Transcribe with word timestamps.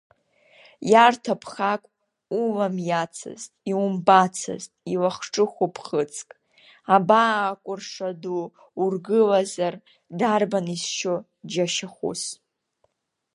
Иарҭа 0.91 1.33
ԥхак 1.41 1.81
уламиацызт, 2.39 3.51
иумбацызт 3.71 4.71
илахҿыху 4.93 5.69
ԥхыӡк, 5.75 6.29
абаа 6.95 7.51
кәырша 7.63 8.09
ду 8.21 8.41
ургылазар, 8.83 9.75
дарбан 10.19 10.65
изшьо 10.75 11.15
џьашьахәыс! 11.51 12.23